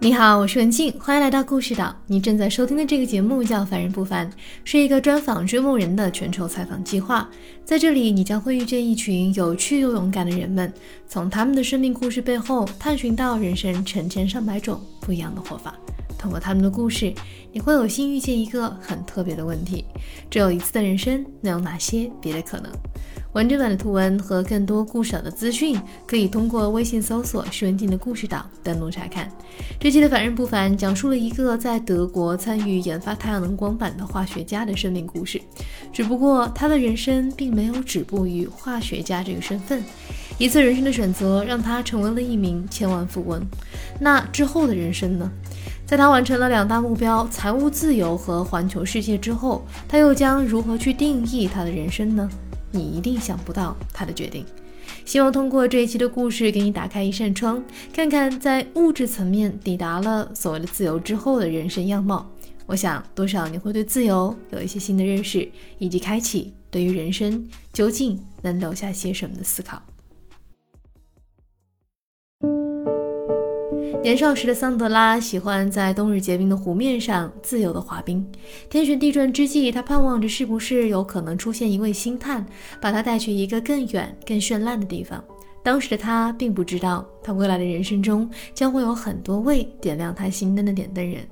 [0.00, 1.92] 你好，我是文静，欢迎来到故事岛。
[2.06, 4.30] 你正在收听的这个节目叫《凡人不凡》，
[4.62, 7.28] 是一个专访追梦人的全球采访计划。
[7.64, 10.72] 在这里，你将会遇见一群有趣又勇敢的人们，
[11.08, 15.74] 从他们的生命故事背后，探寻到人生成千上百种不一样的活法。
[16.16, 17.12] 通过他们的故事，
[17.52, 19.84] 你会有幸遇见一个很特别的问题：
[20.30, 22.70] 只有一次的人生，能有哪些别的可能？
[23.38, 29.30] 完整版的图文和更多故事岛的资讯，可以通过微信搜索“徐文静的故事岛”登录查看。
[29.78, 35.40] 这期的凡人不凡讲述了一个在德国参与研发太阳能光板的化学家的生命故事。
[35.92, 39.84] 只不过他的人生并没有止步于化学家这个身份，
[40.36, 43.40] 一次人生的选择让他成为了一名千万富翁。
[44.00, 45.30] 那之后的人生呢？
[45.86, 52.28] 在他完成了两大目标——财务自由和环球世界之后，他又将如何去定义他的人生呢？
[52.70, 54.44] 你一定想不到他的决定。
[55.04, 62.30] 希望通过这一期的故事，给你打开一扇窗，看看在物质层面抵达了所谓的自由之后的人生样貌。
[62.66, 69.82] 我想，多少你会对自由有一些新的认识，以及开启对于人生究竟能留下些什么的思考。
[74.00, 78.24] 年少时的桑德拉喜欢在冬日结冰的湖面上自由地滑冰。
[78.70, 82.46] 天旋地转之际，他盼望着是不是有可能出现一位星探，
[82.80, 85.22] 把他带去一个更远、更绚烂的地方。
[85.64, 91.26] 当时的他并不知道，他未来的人生中将会有很多位点亮他心灯的点灯人。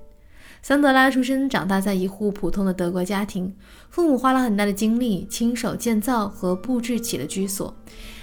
[0.60, 3.54] 桑德拉出生长大在一户普通的德国家庭，
[3.88, 7.74] 父母花了很大的精力亲手建造和布置起了居所。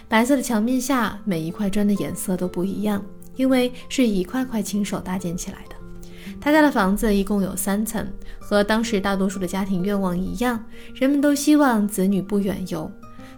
[0.09, 3.03] 白色的墙面下，每一块砖的颜色都不一样。
[3.35, 5.75] 因为是一块块亲手搭建起来的，
[6.39, 8.05] 他家的房子一共有三层，
[8.39, 12.89] 和当时大多数的家庭愿望一样，人们都希望子女不远游。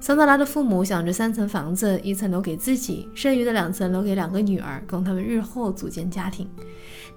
[0.01, 6.47] 桑德拉的父母想着三层房子，一层留给自己，剩余的两层留给两个女儿，供他们日后组建家庭。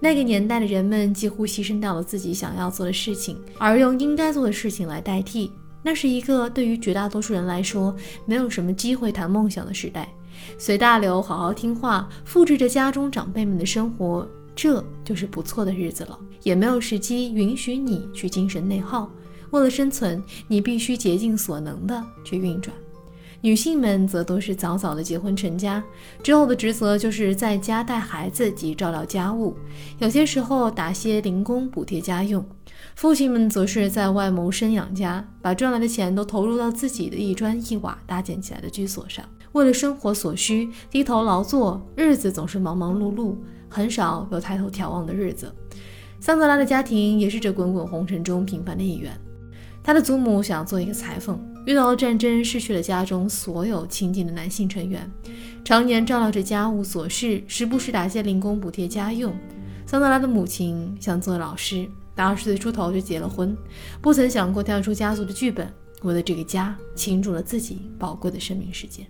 [0.00, 5.50] 那个年代的人们几乎牺牲掉了自己想要做的事情，而用应该做的事情来代替。
[5.82, 7.94] 那是一个对于绝大多数人来说，
[8.24, 10.08] 没有什么机会谈梦想的时代。
[10.58, 16.18] 随大流，好好听话，复制着家中长辈们的生活，这就是不错的日子了。
[16.42, 19.10] 也没有时机允许你去精神内耗。
[19.50, 22.74] 为了生存，你必须竭尽所能的去运转。
[23.40, 25.82] 女性们则都是早早的结婚成家，
[26.24, 29.56] 之后的职责就是在家带孩子及照料家务，
[29.98, 32.44] 有些时候打些零工补贴家用。
[32.96, 39.24] 父亲们则是在外谋生养家，把赚来的钱都投入到自己的一砖一瓦搭建起来的居所上。
[39.52, 43.34] 为了生活所需，低头劳作，日子总是忙忙碌碌，
[43.68, 45.52] 很少有抬头眺望的日子。
[46.20, 49.12] 桑德拉的家庭也是这滚滚红尘中平凡的一员。
[49.82, 55.10] 他的祖母想做一个裁缝，遇到了战争，失去了家中所有亲近的男性成员，
[55.64, 59.34] 常年照料着家务琐事，时不时打些零工补贴家用。
[59.86, 63.56] 桑德拉的母亲想做老师，打二十岁出头就结了婚，
[64.02, 65.72] 不曾想过跳出家族的剧本，
[66.02, 69.06] 为了这个家倾注了自己宝贵的生命时间。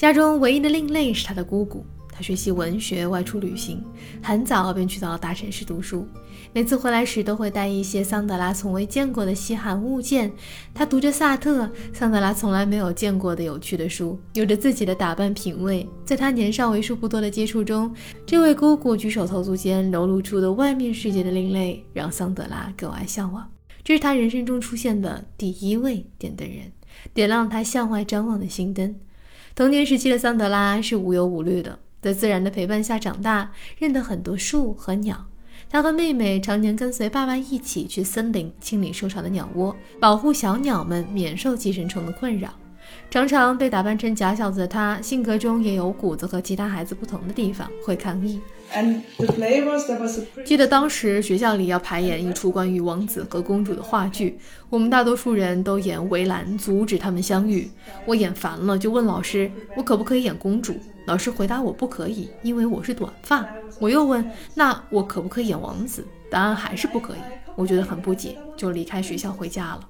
[0.00, 1.84] 家中唯一的另类是他的姑姑。
[2.10, 3.84] 他学习文学，外出旅行，
[4.22, 6.08] 很早便去到了大城市读书。
[6.54, 10.32] 每次回来时，都会带一些桑德拉从未见过的稀罕物件。
[10.72, 15.86] 他读着萨特，桑德拉从来没有见过的有趣的书，有着自己的打扮品味。
[16.02, 17.94] 在他年少为数不多的接触中，
[18.24, 23.46] 这位姑姑举手投足间流露出的外面世界的另类，让桑德拉格外向往。
[23.84, 26.72] 这是他人生中出现的第一位点灯人，
[27.12, 28.94] 点亮他向外张望的心灯。
[29.54, 35.26] 童年时期的桑德拉是无忧无虑的，在自然的陪伴下长大，认得很多树和鸟。
[35.68, 42.50] 他和妹妹常年跟随爸爸一起去森林清理受潮的鸟窝，保护小鸟们免受寄生虫的困扰。
[43.10, 48.40] 常常被打扮成假小子的他，性格中也有骨子和其他孩子不同的地方，会抗议。
[50.44, 54.38] 记得当时学校里要排演一出关于王子和公主的话剧，
[54.68, 57.68] 我们大多数人都演围栏，阻止他们相遇。
[58.06, 60.76] 我演烦了，就问老师：“我可不可以演公主？”
[61.06, 63.44] 老师回答：“我不可以，因为我是短发。”
[63.80, 64.24] 我又问
[64.54, 67.18] ：“那我可不可以演王子？”答案还是不可以。
[67.56, 69.88] 我觉得很不解，就离开学校回家了。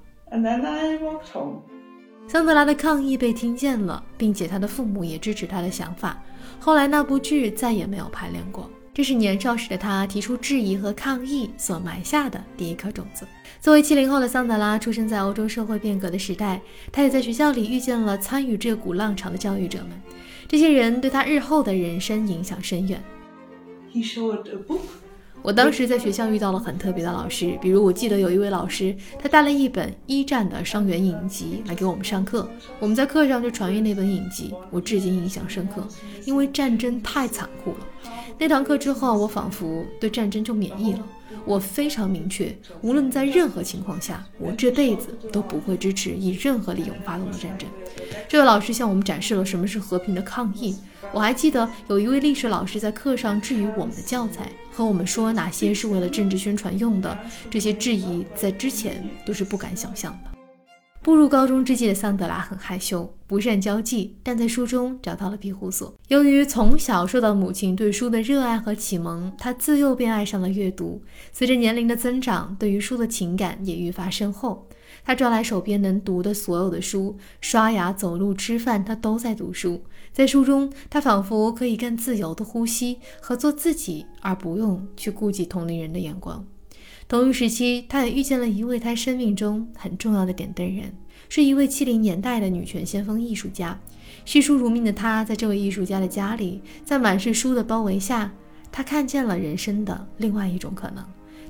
[2.27, 6.21] 桑德拉的抗议被听见了，并且他的父母也支持他的想法。
[6.59, 8.69] 后来那部剧再也没有排练过。
[8.93, 13.25] 这是年少时的他提出质疑和抗议所埋下的第一颗种子。
[13.61, 16.59] 作为七零后的桑德拉，出生在欧洲社会变革的时代，
[16.91, 19.91] 他也在学校里遇见了参与这股浪潮的教育者们。
[20.45, 23.01] 这些人对他日后的人生影响深远。
[25.43, 32.47] 我当时在学校遇到了很特别的老师，比如我记得有一位老师，他带了一本一战的伤员影集来给我们上课，
[32.79, 35.87] 我们在课上就传阅那本影集，我至今印象深刻，
[36.25, 37.77] 因为战争太残酷了。
[38.37, 41.05] 那堂课之后，我仿佛对战争就免疫了。
[41.43, 47.67] 我非常明确，无论在任何情况下，我这辈子都不会支持以任何理由发动的战争。
[48.27, 50.75] 这位老师向我们展示了什么是和平的抗议。
[51.11, 57.15] 我还记得有一位历史老师在课上质疑我们的教材，和我们说哪些是为了政治宣传用的。
[57.51, 60.31] 这些质疑在之前都是不敢想象的。
[61.03, 65.93] 步入高中之际的桑德拉很害羞，不善交际，但在书中找到了庇护所。
[66.07, 70.99] 由于从小受到母亲对书的热爱和启蒙，他自幼便爱上了阅读。
[71.31, 74.67] 随着年龄的增长，对于书的情感也愈发深厚。
[75.03, 79.83] 他抓来手边能读的所有的书，刷牙、走路、吃饭，他都在读书。
[80.13, 86.45] 在书中，他仿佛可以更自由地呼吸和做自己，而不用去顾及同龄人的眼光。
[87.07, 90.93] 同一时期，他也遇见了一位他生命中很重要的点灯人，
[91.29, 93.79] 是一位七零年代的女权先锋艺术家。
[94.25, 98.31] 嗜书如命的他，在这位艺术家的家里，在满是书的包围下，
[98.71, 101.03] 他看见了人生的另外一种可能。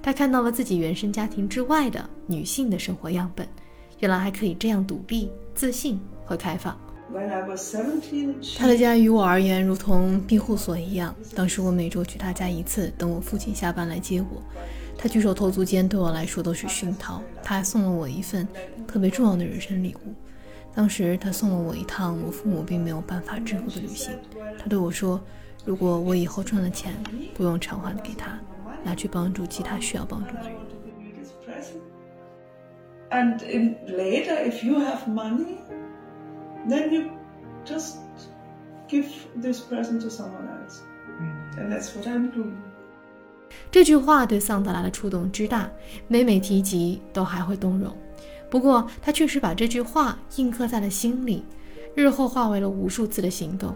[0.04, 3.48] 他看到了自己原生家庭之外的女性的生活样本，
[4.00, 6.80] 原来还可以这样独立、自信和开放。
[8.58, 11.14] 他的家于我而言如同庇护所一样。
[11.36, 14.42] 当时我每周去他家一次，等我父亲下班来接我。
[14.98, 17.22] 他举手投足间对我来说都是熏陶。
[17.44, 18.48] 他还送了我一份
[18.88, 20.14] 特别重要的人生礼物。
[20.74, 24.14] 当时他送了我一趟我父母并没有办法支付的旅行。
[24.58, 25.20] 他对我说
[25.66, 26.94] ：“如果我以后赚了钱，
[27.34, 28.40] 不用偿还给他，
[28.84, 30.54] 拿去帮助其他需要帮助的人。”
[33.12, 33.38] And
[33.88, 35.58] later, if you have money.
[36.68, 37.12] Then you
[37.66, 37.98] just
[38.88, 39.08] give
[39.42, 40.80] this present to someone else.
[41.58, 42.56] And that's what I'm doing.
[43.70, 45.70] 这句话对桑德拉的触动之大，
[46.08, 47.96] 每每提及都还会动容。
[48.50, 51.46] 不过，他确实把这句话印刻在了心里，
[51.96, 53.76] 日后化为了无数次的行动。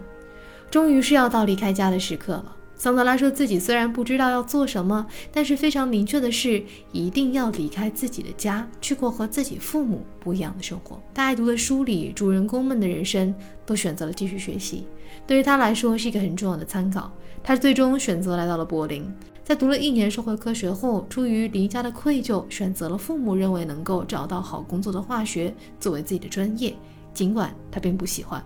[0.70, 2.55] 终于是要到离开家的时刻了。
[2.78, 6.62] 桑德拉说自己虽然不知道要做什么，但是非常明确的是，
[6.92, 11.00] 一定要离开自己的家，去过和自己父母不一样的生活。
[11.14, 13.34] 他爱读的书里，主人公们的人生
[13.64, 14.86] 都选择了继续学习，
[15.26, 17.10] 对于他来说是一个很重要的参考。
[17.42, 19.10] 他最终选择来到了柏林，
[19.42, 26.74] 在读了一年社会科学后，出于离家的愧疚，选择了父母认为能够找到好工作的化学作为自己的专业，
[27.14, 28.44] 尽管他并不喜欢。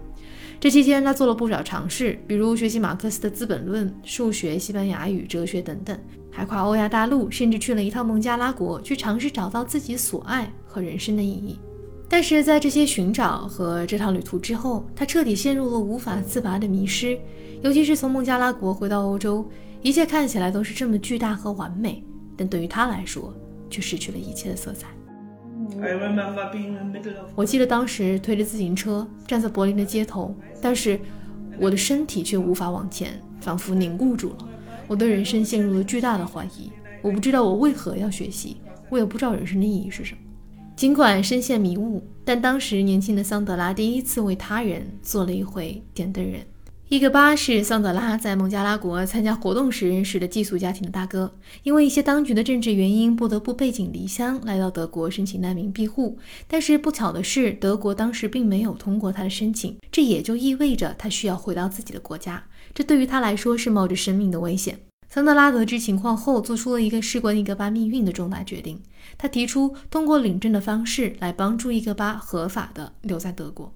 [0.60, 5.98] 这期间，他做了不少尝试，比如学习马克思的《资本论》、数学、西班牙语、哲学等等，
[6.30, 11.58] 还跨欧亚大陆，甚至去了一趟孟加拉国，去尝试找到自己所爱和人生的意义。
[12.10, 17.18] 但是在这些寻找和这趟旅途之后，他彻底陷入了无法自拔的迷失。
[17.62, 19.48] 尤其是从孟加拉国回到欧洲，
[19.80, 22.04] 一切看起来都是这么巨大和完美，
[22.36, 23.32] 但对于他来说，
[23.70, 24.88] 却失去了一切的色彩。
[27.35, 31.00] 我记得当时推着自行车站在柏林的街头，但是
[31.59, 34.49] 我的身体却无法往前，仿佛凝固住了。
[34.87, 36.71] 我对人生陷入了巨大的怀疑。
[37.03, 38.59] 我不知道我为何要学习，
[38.91, 40.21] 我也不知道人生的意义是什么。
[40.77, 46.41] 尽管深陷迷雾，但当时年轻的桑德拉第一次为他人做了一回点灯人。
[46.90, 51.32] 伊格巴是桑德拉在孟加拉国参加活动时认识的寄宿家庭的大哥，
[51.62, 56.19] 因为一些当局的政治原因，不得不背井离乡来到德国申请难民庇护。
[56.48, 62.42] 但是不巧的是，德国当时并没有通过他的申请，这也就意味着他需要回到自己的国家。
[62.75, 64.76] 这对于他来说是冒着生命的危险。
[65.08, 68.81] 桑德拉得知情况后，做出了一个事关伊格巴命运的重大决定。
[69.17, 73.72] 他提出通过领证的方式来帮助伊格巴合法的留在德国。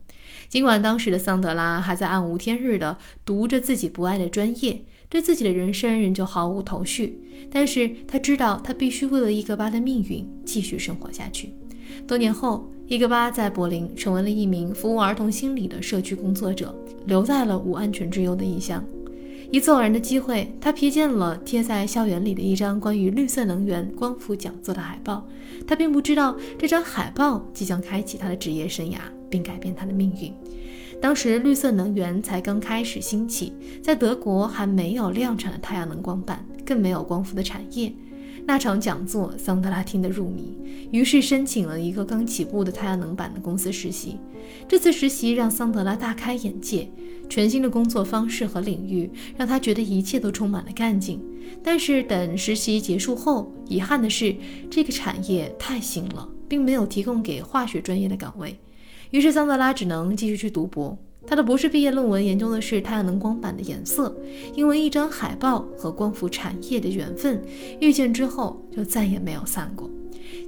[0.49, 7.19] 尽管当时的桑德拉还在暗无天日地读着自己不爱的专业，对自己的人生仍旧毫无头绪，
[7.51, 11.55] 但是他知道他必须为了伊格巴的命运继续生活下去。
[12.07, 16.75] 多年后，伊格巴在柏林成为了一名服务儿童心理的社区工作者，
[17.07, 18.85] 留在了无安全之忧的异乡。
[19.51, 25.25] 一次偶然的机会，他瞥见了贴在校园里的一张关于绿色能源光伏讲座的海报。
[25.67, 28.97] 他并不知道这张海报即将开启他的职业生涯。
[29.35, 30.33] 并改变他的命运。
[31.03, 37.93] 当时绿色能源才刚开始兴起，在德国还没有量产的太阳能光板，更没有光伏的产业。
[38.47, 40.57] 那场讲座，桑德拉听得入迷，
[40.93, 44.19] 于是申请了一个刚起步的太阳能板的公司实习。
[44.69, 46.89] 这次实习让桑德拉大开眼界，
[47.29, 51.21] 全新的工作方式和领域让他觉得一切都充满了干劲。
[51.61, 54.37] 但是等实习结束后，遗憾的是，
[54.71, 58.57] 这个产业太新了，并没有提供给化学专业的岗位。
[59.15, 60.99] 于是桑德拉只能继续去读博。
[61.25, 64.13] 他的博士毕业论文研究的是太阳能光板的颜色，
[64.57, 67.41] 因为一张海报和光伏产业的缘分，
[67.81, 69.89] 遇见之后就再也没有散过。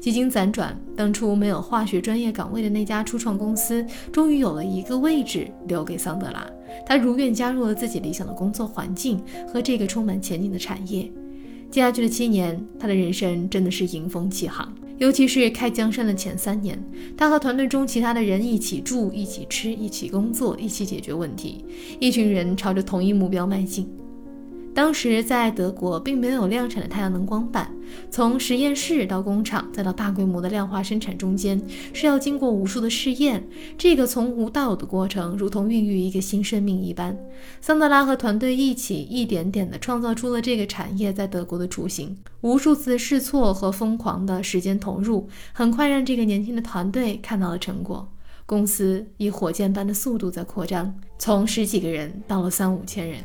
[0.00, 6.44] 几经辗转，当初没有化学专业岗位的那家初创公司，终于有了一个位置留给桑德拉。
[6.84, 11.08] 他如愿加入了自己理想的工作环境和这个充满前景的产业。
[11.70, 14.74] 接下去的七年，他的人生真的是迎风起航。
[14.98, 16.82] 尤其是开江山的前三年，
[17.16, 21.64] 他和团队中其他的人一起住、一起吃、一起工作、一起解决问题，
[22.00, 23.86] 一群人朝着同一目标迈进。
[24.76, 27.74] 当时在德国并没有量产的太阳能光板，
[28.10, 31.58] 从实验室到工厂再到大规模的量化生产中间，
[31.94, 33.42] 是要经过无数的试验。
[33.78, 37.16] 这个从无到有的过程，如同孕育一个新生命一般。
[37.62, 42.14] 桑德拉和团队一起，一点点地创造出了这个产业在德国的雏形。
[42.42, 48.06] 无数次试错和疯狂的时间投入，很快让这个年轻的团队看到了成果。
[48.44, 53.24] 公司以火箭般的速度在扩张，从十几个人到了三五千人。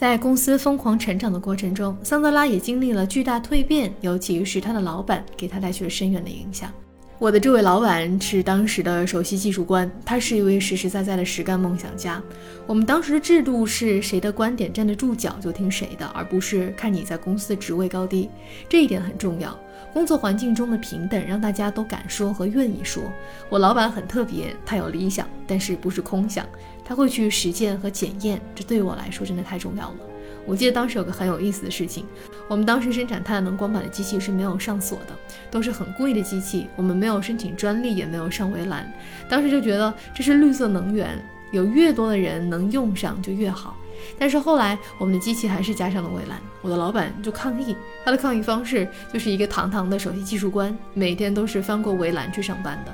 [0.00, 6.72] 在公司疯狂成长的过程中，桑德拉也经历了巨大蜕变，尤其是他的老板给他带去了深远的影响。
[7.18, 12.18] 我的这位老板是当时的首席技术官，他是一位实实在在的实干梦想家。
[12.66, 18.30] 我们当时的制度是谁的观点站得住脚就听谁的，而不是看你在公司的职位高低，
[18.70, 19.54] 这一点很重要。
[19.92, 23.02] 工作环境中的平等，让大家都敢说和愿意说。
[23.50, 26.46] 我老板很特别，他有理想，但是不是空想。
[26.90, 29.96] 他会去实践和检验，这对于我来说真的太重要了。
[30.44, 32.04] 我记得当时有个很有意思的事情，
[32.48, 35.14] 我们当时生产太阳能光板的机器是没有上锁的，
[35.52, 38.92] 都是很贵的机器，我们没有申请专利，也没有上围栏。
[39.28, 41.16] 当时就觉得这是绿色能源，
[41.52, 43.76] 有越多的人能用上就越好。
[44.18, 52.92] 但是后来我们的机器还是加上了围栏，我的老板就抗议，他的抗议方式就是一个堂堂的首席技术官，每天都是翻过围栏去上班的。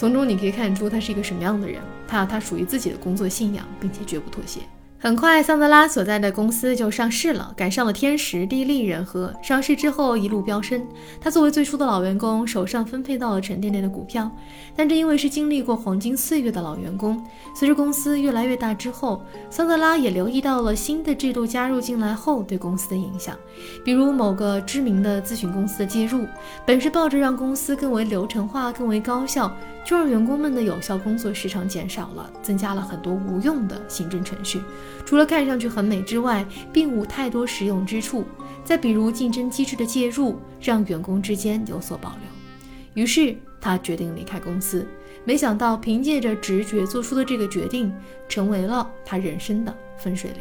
[0.00, 1.78] 从中你可以看出他是一个什么样的人，
[2.08, 4.60] 他有他属于自己的工作信仰，并且绝不妥协。
[5.02, 9.32] 很快，桑德拉所在的公司就上市了，赶上了天时地利人和。
[9.42, 10.86] 上市之后一路飙升，
[11.18, 14.30] 他作为最初的老员工，手上分配到了沉甸甸的股票。
[14.76, 17.22] 但正因为是经历过黄金岁月的老员工，
[17.54, 23.34] 随着公司越来越大之后，桑德拉也留意到了新的制度加入进来后对公司的影响，
[23.82, 26.26] 比如某个知名的咨询公司的介入，
[26.66, 29.50] 本是抱着让公司更为流程化、更为高效，
[29.84, 34.60] 就让员工们的有效工作时长减少了，增加了很多无用的行政程序。
[35.04, 38.24] 除了看上去很美之外，并无太多实用之处。
[38.62, 43.02] 再比如竞争机制的介入，让员工之间有所保留。
[43.02, 44.86] 于是他决定离开公司。
[45.24, 47.92] 没想到凭借着直觉做出的这个决定，
[48.28, 50.40] 成为了他人生的分水岭。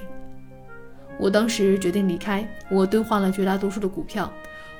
[1.17, 4.31] 我当时决定离开，我兑换了绝大多数的股票。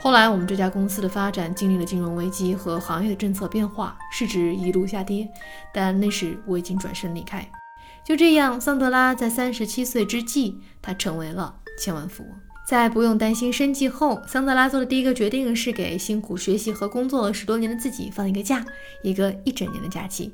[0.02, 5.28] 后来我们这家公司的发展经历了金融危机和行业的政策变化，市值一路下跌。
[5.74, 7.46] 但那时我已经转身离开。
[8.06, 12.32] 就这样，桑德拉在三十七岁之际，他成为了千万富翁。
[12.66, 18.66] 在不用担心生计后，桑德拉做的第一个决定是给辛苦学习和工作了十多年的自己放一个假，
[19.04, 20.34] 一个一整年的假期。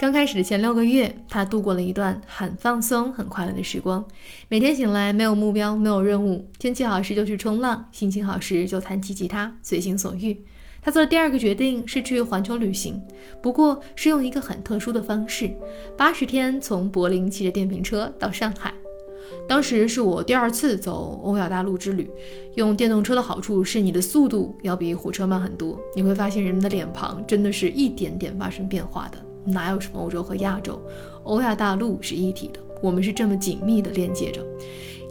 [0.00, 4.02] 刚开始的前六个月，他度过了一段很放松、很快乐的时光。
[4.48, 10.42] 每天醒来没有目标，没有任务，天气好时就去冲浪，心情好时就弹起吉他，随心所欲。
[10.80, 12.98] 他做的第二个决定是去环球旅行，
[13.42, 15.54] 不过是用一个很特殊的方式：
[15.98, 18.72] 八十天从柏林骑着电瓶车到上海。
[19.46, 22.10] 当时是我第二次走欧亚大陆之旅。
[22.54, 30.80] 用电动车的好处是你的速度要比火车慢很多，你会发现人们的脸庞真的是一点点发生变化的，哪有什么欧洲和亚洲，
[31.24, 34.44] 欧亚大陆是一体的，我们是这么紧密的连接着。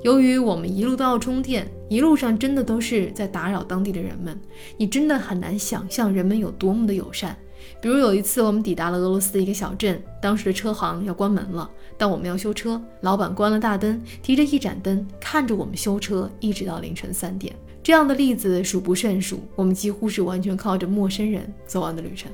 [0.01, 4.39] 由于我们一路都要充电，一路上真的都是在打扰当地的人们，
[4.77, 7.35] 你真的很难想象人们有多么的友善。
[7.81, 17.53] 比如有一次，我们抵达了俄罗斯的一个小镇，当时的车行要关门了，但我们要修车，老板关了大灯，提着一盏灯看着我们修车，一直到凌晨三点。
[17.83, 22.31] 这样的例子数不胜数，我们几乎是完全靠着陌生人走完的旅程。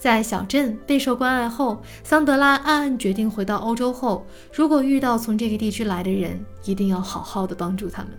[0.00, 8.12] 在小镇备受关爱后，桑德拉暗暗决定回到欧洲后，如果遇到从这个地区来的人，一定要好好的帮助他们。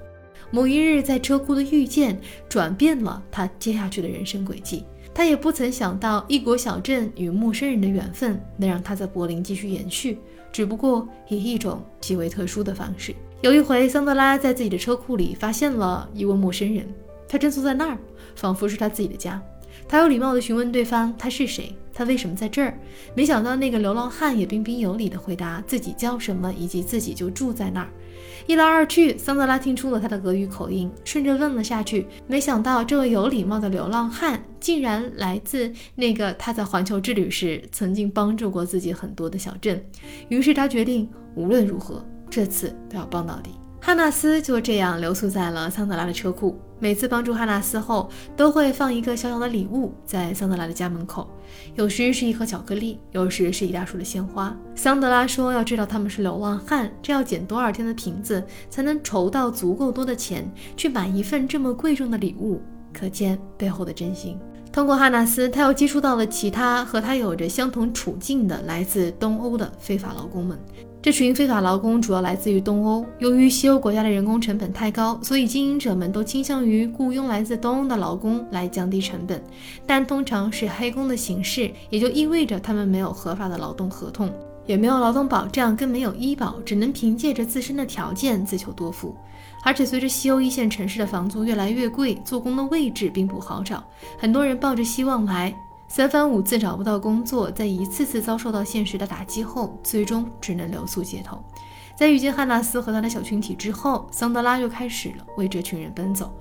[0.51, 4.85] 某一日在车库的遇见，转变了他接下去的人生轨迹。
[5.11, 10.19] 他也不曾想到，异国小镇与陌生人的缘分能让他在柏林继续延续，
[10.51, 13.15] 只不过以一种极为特殊的方式。
[13.41, 16.87] 有一回，桑德拉在自己的车库里发现了一位陌生人，
[17.27, 17.97] 他正坐在那儿，
[18.35, 19.41] 仿佛是他自己的家。
[19.91, 22.79] 他有礼貌地询问对方他是谁，他为什么在这儿。
[23.13, 27.89] 没想到那个流浪汉也彬彬有礼地回答自己叫什么，以及自己就住在那儿。
[28.47, 32.07] 一来二去，桑德拉听出了他的俄语口音，顺着问了下去。
[32.25, 39.85] 没想到这位有礼貌的流浪汉竟然来自那个他在环球之旅时曾经帮助过自己很多的小镇。
[40.29, 43.51] 于是他决定无论如何，这次都要帮到底。
[43.83, 46.55] 哈纳斯就这样留宿在了桑德拉的车库。
[46.79, 51.27] 每次帮助哈纳斯后，都会放一个小小的礼物在桑德拉的家门口，
[51.73, 54.55] 有时是一盒巧克力，有时是一大束的鲜花。
[54.75, 62.61] 桑德拉说：“要知道他们是流浪汉，这要捡多少天的瓶子才能筹到足够多的钱去买一份这么贵重的礼物？
[62.93, 64.39] 可见背后的真心。”
[64.71, 70.57] 通过哈纳斯，他又接触到了其他和他有着相同处境的来自东欧的非法劳工们。
[71.01, 73.05] 这群非法劳工主要来自于东欧。
[73.19, 79.43] 由于西欧国家的人工成本太高，所以经营者们都倾向于雇佣来自东欧的劳工来降低成本，
[79.85, 84.31] 但通常是黑工的形式，也就意味着他们没有合法的劳动合同，
[84.65, 89.13] 也没有劳动保障，更没有医保，只能凭借着自身的条件自求多福。
[89.63, 93.83] 而且随着西欧一线城市的房租越来越贵，做工的位置并不好找，
[94.17, 95.53] 很多人抱着希望来。
[95.87, 101.43] 三番五次找不到工作，在一次次遭受到现实的打击后，最终只能留宿街头。
[101.95, 106.33] 在遇见汉纳斯和他的小群体之后，桑德拉又开始了为这群人奔走，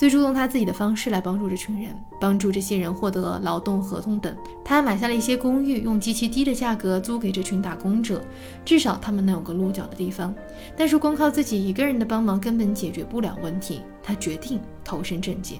[0.00, 4.34] 最初用他自己的方式来帮助这群人，帮助这些人获得劳动合同等。
[4.64, 8.24] 他还买下了一些公寓，用极其低的价格租给这群打工者，
[8.64, 10.34] 至少他们能有个落脚的地方。
[10.74, 15.56] 但是光靠自己一个人的帮忙根本解决不了问题，他决定投身政界。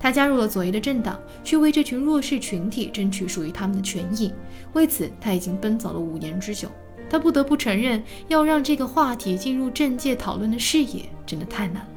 [0.00, 4.34] 他加入了左翼的政党，去为这群弱势群体争取属于他们的权益。
[4.72, 6.68] 为此，他已经奔走了五年之久。
[7.08, 11.95] 他不得不承认，要让这个话题进入政界讨论的视野，真的太难了。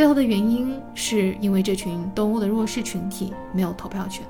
[0.00, 4.24] 背后的原因是因为这群东欧的弱势群体没有投票权，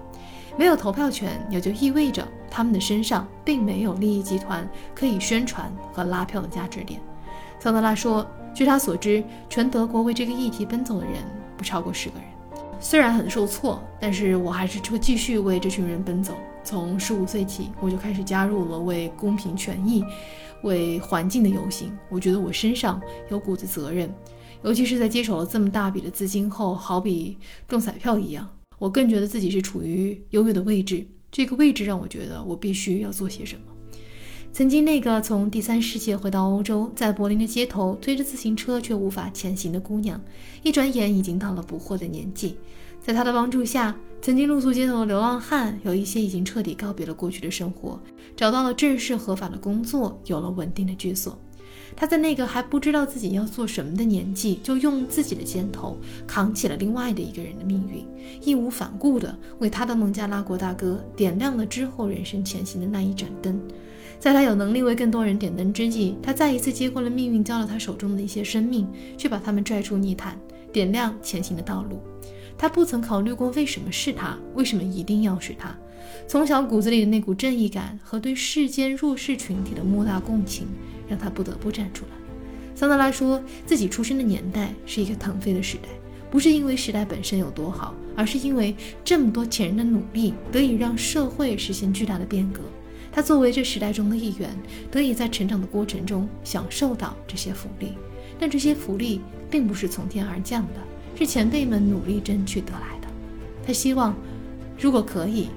[0.58, 7.00] 没有投票权也就意味着他们的身上并没有利益集团可以宣传和拉票的价值点。
[7.60, 11.14] 桑德拉说：“据他所知，全德国为这个议题奔走的人
[11.56, 12.26] 不超过十个人。”
[12.80, 16.34] 虽然很受挫，但是我还是会继续为这群人奔走。
[16.64, 20.04] 从十五岁起，我就开始加入了为公平权益、
[20.64, 21.96] 为环境的游行。
[22.08, 23.00] 我觉得我身上
[23.30, 24.12] 有股子责任，
[24.62, 27.36] 尤其是在接手了这么大笔的资金后，好比
[27.66, 28.48] 中彩票一样，
[28.78, 31.06] 我更觉得自己是处于优越的位置。
[31.30, 33.62] 这个位置让我觉得我必须要做些什么。
[34.52, 40.20] 曾经那个从第三世界回到欧洲，在柏林的街头推着自行车却无法前行的姑娘，
[40.64, 42.56] 一转眼已经到了不惑的年纪。
[43.00, 47.98] 在她的帮助下，曾经露宿街头的流浪汉有一些已经彻底告别了过去的生活，
[48.36, 51.38] 找到了正式合法的工作，有了稳定的居所。
[52.00, 58.02] 他在那个还不知道自己要做什么的年纪，就用自己的肩头扛起了另外的一个人的命运，
[58.40, 63.60] 义无反顾地为他的孟加拉国大哥点亮了之后人生前行的那一盏灯。
[64.18, 70.38] 在他有能力为更多人点灯之际，他再一次接过了命运交到他手中的一些生命，去把他们拽出泥潭，
[70.72, 72.00] 点亮前行的道路。
[72.56, 75.76] 他不曾考虑过为什么是他，为什么一定要是他。
[76.26, 80.66] 从小骨子里的那股正义感和对世间弱势群体的莫大共情，
[81.10, 82.12] 让他不得不站出来。
[82.74, 85.88] 桑德拉说自己出生的年代是一个腾飞的时代，
[86.30, 92.62] 不是因为时代本身有多好，而是因为这么多前人的努力，得以让社会实现巨大的变革。
[93.12, 94.48] 他作为这时代中的一员，
[94.90, 97.94] 得以在成长的过程中享受到这些福利，
[98.38, 99.20] 但这些福利
[99.50, 100.80] 并不是从天而降的，
[101.18, 103.08] 是前辈们努力争取得来的。
[103.66, 104.16] 他希望，
[104.78, 105.48] 如果可以，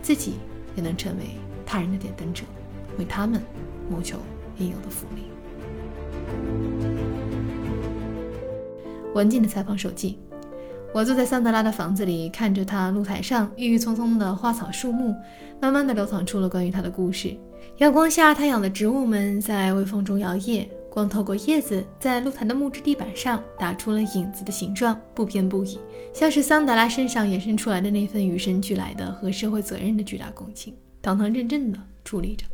[0.00, 0.32] 自己
[0.74, 1.24] 也能成为
[1.64, 2.44] 他人的点灯者，
[2.98, 3.40] 为他们
[3.90, 4.16] 谋求
[4.58, 5.22] 应有的福利。
[9.14, 10.18] 文静的采访手记。
[10.94, 15.14] 我坐在桑德拉的房子里，看着他露台上郁郁葱葱的花草树木，
[15.58, 17.34] 慢慢的流淌出了关于他的故事。
[17.78, 25.80] 阳光下，他养的植物们在微风中摇曳，光透过叶子，在露台的木质地板上打出了影子的形状，不偏不倚，
[26.12, 32.44] 像是桑德拉身上衍生出来的那份与生俱来的和社会责任的巨大共情，堂堂正正的矗立着。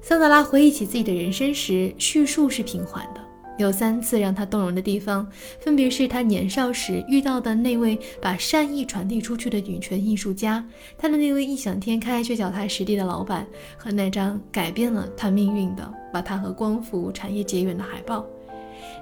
[0.00, 3.20] 桑德拉回忆起自己的人生时，叙述是平缓的。
[3.56, 5.24] 有三次让他动容的地方，
[5.60, 10.66] 分别是他年少时遇到的那位把善意传递出去的女权艺术家，
[10.98, 18.26] 他的那位异想天开却脚踏实地的老板，和那张改变了他命运的、把他和光伏产业结缘的海报。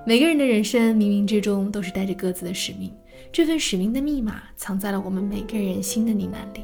[0.06, 2.92] 每个人的人生冥冥之中都是带着各自的使命，
[3.32, 6.62] 这份使命的密码藏在了我们每个人心的呢喃里。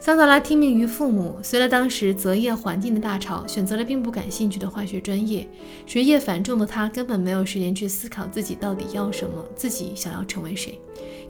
[0.00, 5.46] 桑德拉听命于父母，随了当时择业环境的大潮，选择了并不感兴趣的化学专业。
[5.86, 10.80] 学业繁重的他根本没有时间去思考自己到底要什么，自己想要成为谁。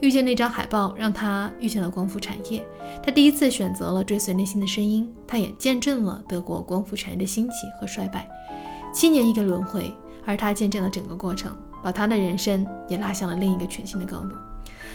[0.01, 2.63] 遇见那张海报，让他遇见了光伏产业。
[3.01, 8.29] 他第一次选择了追随内心的声音，他也见证了德国光伏产业的兴起和衰败。
[8.93, 9.91] 七年一个轮回，
[10.25, 14.35] 而他见证了整个过程，把他的人生也拉向了另一个全新的高度。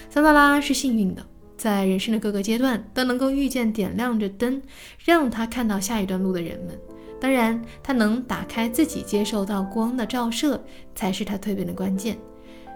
[0.09, 1.27] 桑德拉是幸运的。
[1.57, 4.61] 在人生的各个阶段都能够遇见点亮着灯，
[5.05, 6.79] 让他看到下一段路的人们。
[7.21, 10.63] 当然，他能打开自己，接受到光的照射，
[10.95, 12.19] 才是他蜕变的关键。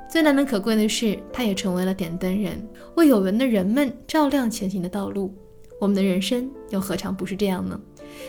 [0.08, 5.34] 最难能可贵的是，他也成为了点灯人，为有缘的人们照亮前行的道路。
[5.78, 7.78] 我们的人生又何尝不是这样呢？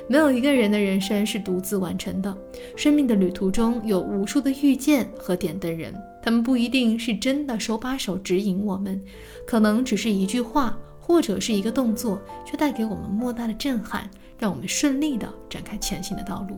[0.07, 2.37] 没有一个人的人生是独自完成的，
[2.75, 9.01] 生命的旅途中有无数的遇见和点灯人，他们不一定是真的手把手指引我们。
[9.45, 16.57] 可能只是一句话，或者是一个动作，却带给我们莫大的震撼，让我们顺利的展开前行的道路。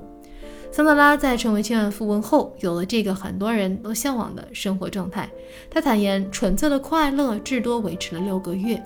[0.74, 5.30] 桑德拉在成为千万富翁后，有了这个很多人都向往的生活状态。
[5.70, 8.82] 他坦言，纯粹的快乐至多维持了六个月，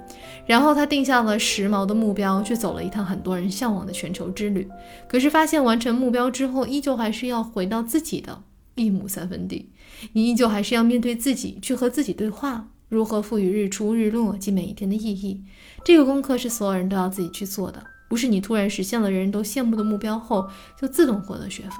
[0.47, 4.67] 然后他定下了时髦的目标，去走了一趟很多人向往的全球之旅。
[5.07, 8.41] 可是发现完成目标之后，依旧还是要回到自己的
[8.73, 9.69] 一亩三分地，
[10.13, 12.67] 你依旧还是要面对自己，去和自己对话。
[12.87, 15.43] 如何赋予日出日落及每一天的意义？
[15.83, 20.47] 这个功课是所有人都要自己去做的，不是你突然实现了人人都羡慕的目标后
[20.79, 21.71] 就自动获得学分。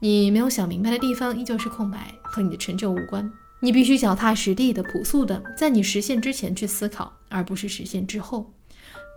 [0.00, 3.28] 你没有想明白的地方依旧是空白，和你的成就无关。
[3.60, 8.52] 你必须脚踏实地的、朴素的，在你实现之前去思考，而不是实现之后。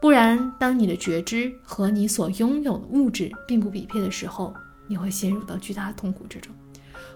[0.01, 4.51] 不然，当你的觉知和你所拥有的物质并不匹配的时候，
[4.87, 6.51] 你会陷入到巨大的痛苦之中。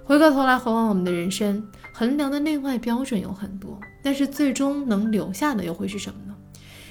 [0.05, 6.35] 回过头来回望我们的人生，衡量的内外标准有很多，但是最终能留下的又会是什么呢？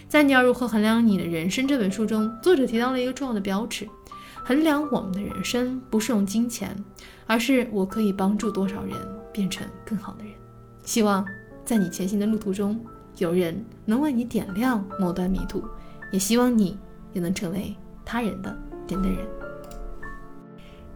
[0.09, 3.89] 在《你要如何衡量你的人生》这本书中，作者提到了一个重要的标尺：
[4.45, 6.77] 衡量我们的人生不是用金钱，
[7.25, 8.97] 而是我可以帮助多少人
[9.33, 10.35] 变成更好的人。
[10.83, 11.25] 希望
[11.65, 12.85] 在你前行的路途中，
[13.19, 15.63] 有人能为你点亮某段迷途，
[16.11, 16.77] 也希望你
[17.13, 18.57] 也能成为他人的
[18.89, 19.25] 点灯人。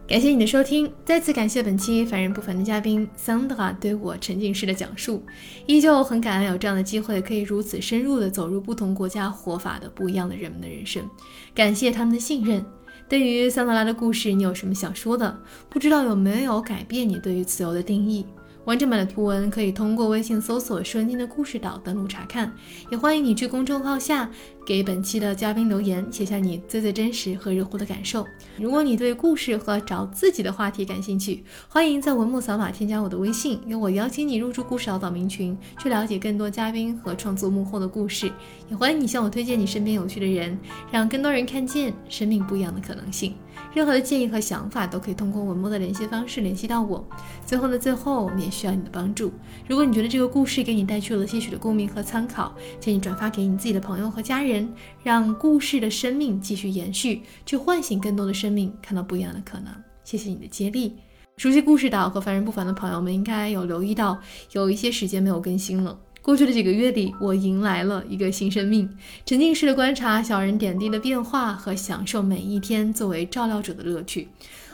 [0.09, 5.23] 感谢你的收听，再次感谢本期凡人不凡的嘉宾桑德拉对我沉浸式的讲述，
[5.67, 11.07] 依旧很感恩有这样的机会，可以如此深入的走入不同国家活法的不一样的人们的人生，
[11.53, 12.65] 感谢他们的信任。
[13.07, 15.39] 对于桑德拉的故事，你有什么想说的？
[15.69, 18.25] 不知道有没有改变你对于自由的定义？
[18.65, 22.53] 完整版的图文可以通过微信搜索“顺经的故事岛”登录查看，
[22.91, 24.29] 也欢迎你去公众号下
[24.65, 28.25] 给本期的嘉宾留言，写下你最最真实和热乎的感受。
[28.57, 38.31] 如果你对故事和找自己的话题感兴趣，欢迎在文末扫码添加我的微信，由我邀请你入驻故事岛岛民群，去了解更多嘉宾和创作幕后的故事。
[38.69, 40.55] 也欢迎你向我推荐你身边有趣的人，
[40.91, 43.33] 让更多人看见生命不一样的可能性。
[43.73, 47.07] 任何的建议和想法都可以通过文末的联系方式联系到我。
[47.45, 49.31] 最后的最后，我们也需要你的帮助。
[49.67, 54.71] 如果你觉得这个故事给你带去了些许的共鸣和参考，建议转发给你自己的朋友和家人，
[55.03, 59.73] 让故事的生命继续延续，去唤醒更多的生命，看到不一样的可能。
[60.03, 60.95] 谢谢你的接力。
[61.37, 64.19] 熟悉故事岛和凡人不凡的朋友们应该有留意到，
[64.51, 65.97] 有一些时间没有更新了。
[66.29, 68.87] 过去的几个月里，我迎来了一个新生命，
[69.25, 74.27] 沉浸式的观察小人点滴的变化和享受每一天作为照料者的乐趣。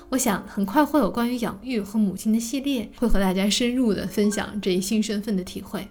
[0.09, 5.87] 我想很快会有关于养育和母亲的系列，会和大家深入的分享这一新身份的体会。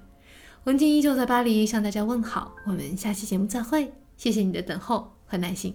[0.64, 5.74] 文静依旧在巴黎向大家问好，我们下期节目再会，谢谢你的等候和耐心。